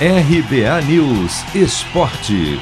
[0.00, 2.58] RBA News Esporte.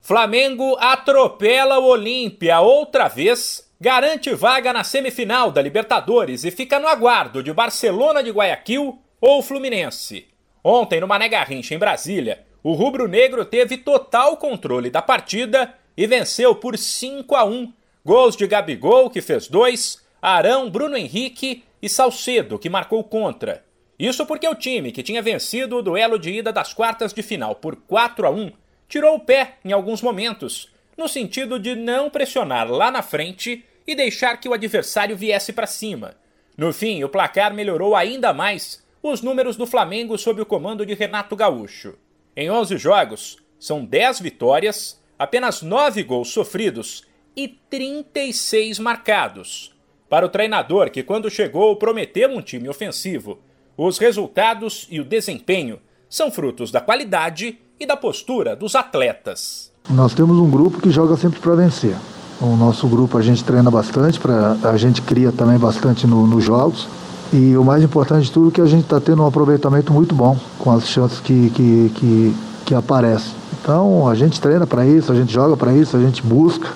[0.00, 6.88] Flamengo atropela o Olímpia outra vez, garante vaga na semifinal da Libertadores e fica no
[6.88, 10.26] aguardo de Barcelona de Guayaquil ou Fluminense.
[10.64, 16.56] Ontem, no Mané Garrincha, em Brasília, o rubro-negro teve total controle da partida e venceu
[16.56, 17.72] por 5 a 1.
[18.04, 23.69] Gols de Gabigol, que fez dois, Arão, Bruno Henrique e Salcedo, que marcou contra.
[24.00, 27.54] Isso porque o time, que tinha vencido o duelo de ida das quartas de final
[27.54, 28.50] por 4 a 1,
[28.88, 33.94] tirou o pé em alguns momentos, no sentido de não pressionar lá na frente e
[33.94, 36.14] deixar que o adversário viesse para cima.
[36.56, 40.94] No fim, o placar melhorou ainda mais os números do Flamengo sob o comando de
[40.94, 41.98] Renato Gaúcho.
[42.34, 47.04] Em 11 jogos, são 10 vitórias, apenas 9 gols sofridos
[47.36, 49.74] e 36 marcados.
[50.08, 53.42] Para o treinador, que quando chegou prometeu um time ofensivo,
[53.82, 59.72] os resultados e o desempenho são frutos da qualidade e da postura dos atletas.
[59.88, 61.96] Nós temos um grupo que joga sempre para vencer.
[62.42, 66.44] O nosso grupo a gente treina bastante, pra, a gente cria também bastante no, nos
[66.44, 66.86] jogos.
[67.32, 70.14] E o mais importante de tudo é que a gente está tendo um aproveitamento muito
[70.14, 72.34] bom com as chances que, que, que,
[72.66, 73.32] que aparecem.
[73.62, 76.68] Então a gente treina para isso, a gente joga para isso, a gente busca.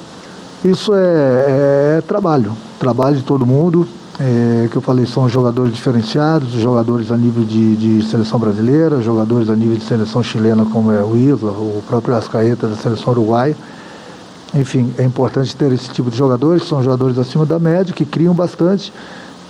[0.65, 3.87] Isso é, é trabalho, trabalho de todo mundo,
[4.21, 9.49] é, que eu falei, são jogadores diferenciados, jogadores a nível de, de, seleção brasileira, jogadores
[9.51, 13.57] a nível de seleção chilena, como é o Isla, o próprio Ascaeta da seleção uruguaia.
[14.55, 18.33] Enfim, é importante ter esse tipo de jogadores, são jogadores acima da média, que criam
[18.33, 18.93] bastante.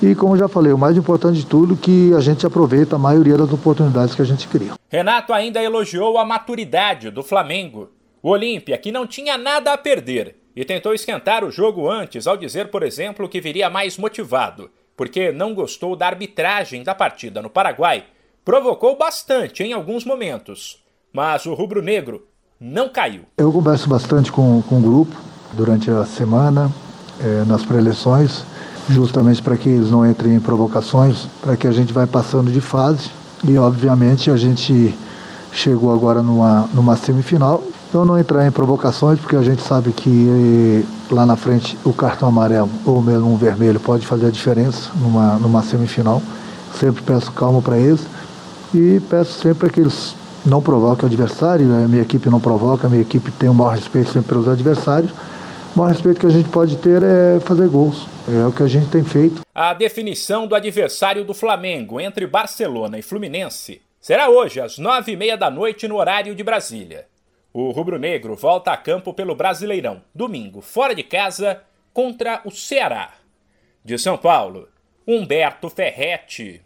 [0.03, 3.37] E como já falei, o mais importante de tudo que a gente aproveita a maioria
[3.37, 4.73] das oportunidades que a gente cria.
[4.89, 7.91] Renato ainda elogiou a maturidade do Flamengo.
[8.23, 12.37] O Olímpia, que não tinha nada a perder, e tentou esquentar o jogo antes ao
[12.37, 17.51] dizer, por exemplo, que viria mais motivado, porque não gostou da arbitragem da partida no
[17.51, 18.05] Paraguai.
[18.45, 22.27] Provocou bastante em alguns momentos, mas o rubro-negro
[22.61, 23.23] não caiu.
[23.39, 25.17] Eu converso bastante com, com o grupo
[25.53, 26.71] durante a semana,
[27.21, 28.45] é, nas preleções,
[28.89, 32.61] justamente para que eles não entrem em provocações, para que a gente vai passando de
[32.61, 33.11] fase
[33.47, 34.95] e, obviamente, a gente
[35.55, 37.63] chegou agora numa, numa semifinal
[37.95, 42.29] então não entrar em provocações, porque a gente sabe que lá na frente o cartão
[42.29, 46.21] amarelo ou mesmo um vermelho pode fazer a diferença numa, numa semifinal.
[46.77, 48.01] Sempre peço calma para eles
[48.75, 52.91] e peço sempre que eles não provoquem o adversário, a minha equipe não provoca, a
[52.91, 55.13] minha equipe tem o maior respeito sempre pelos adversários.
[55.13, 58.09] O maior respeito que a gente pode ter é fazer gols.
[58.29, 59.43] É o que a gente tem feito.
[59.55, 65.17] A definição do adversário do Flamengo entre Barcelona e Fluminense será hoje às nove e
[65.17, 67.09] meia da noite no horário de Brasília.
[67.55, 73.15] O rubro-negro volta a campo pelo Brasileirão, domingo, fora de casa, contra o Ceará.
[73.83, 74.69] De São Paulo,
[75.09, 76.63] Humberto Ferretti.